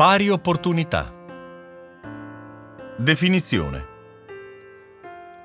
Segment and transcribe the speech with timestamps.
[0.00, 1.12] Pari opportunità.
[2.96, 3.86] Definizione.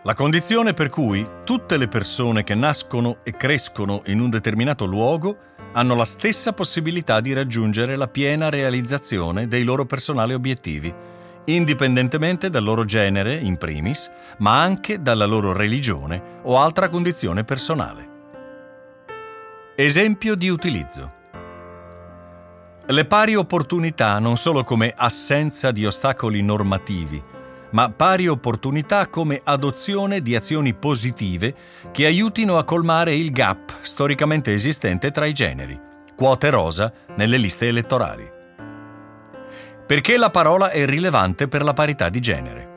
[0.03, 5.37] La condizione per cui tutte le persone che nascono e crescono in un determinato luogo
[5.73, 10.93] hanno la stessa possibilità di raggiungere la piena realizzazione dei loro personali obiettivi,
[11.47, 18.09] indipendentemente dal loro genere, in primis, ma anche dalla loro religione o altra condizione personale.
[19.75, 21.23] Esempio di utilizzo.
[22.87, 27.19] Le pari opportunità non solo come assenza di ostacoli normativi,
[27.71, 31.55] ma pari opportunità come adozione di azioni positive
[31.91, 35.79] che aiutino a colmare il gap storicamente esistente tra i generi,
[36.15, 38.29] quote rosa nelle liste elettorali.
[39.87, 42.69] Perché la parola è rilevante per la parità di genere?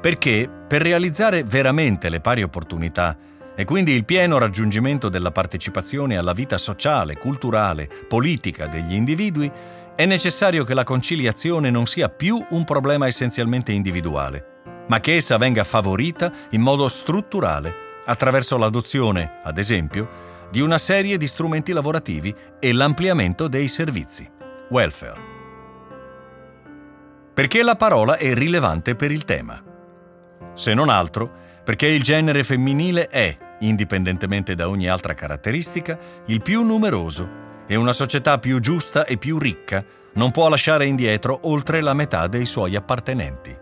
[0.00, 3.16] Perché per realizzare veramente le pari opportunità
[3.54, 9.50] e quindi il pieno raggiungimento della partecipazione alla vita sociale, culturale, politica degli individui,
[9.94, 15.36] è necessario che la conciliazione non sia più un problema essenzialmente individuale, ma che essa
[15.36, 22.34] venga favorita in modo strutturale attraverso l'adozione, ad esempio, di una serie di strumenti lavorativi
[22.58, 24.28] e l'ampliamento dei servizi.
[24.70, 25.32] Welfare
[27.34, 29.60] perché la parola è rilevante per il tema.
[30.54, 36.62] Se non altro, perché il genere femminile è, indipendentemente da ogni altra caratteristica, il più
[36.62, 41.94] numeroso e una società più giusta e più ricca non può lasciare indietro oltre la
[41.94, 43.61] metà dei suoi appartenenti.